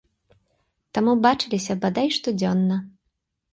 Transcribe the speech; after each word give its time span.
Таму 0.99 1.11
бачыліся, 1.27 1.77
бадай, 1.85 2.11
штодзённа. 2.19 2.83